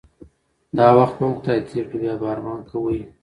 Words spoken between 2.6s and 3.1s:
کوی